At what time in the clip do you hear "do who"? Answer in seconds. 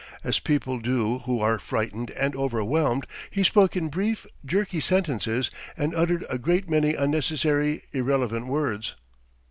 0.85-1.41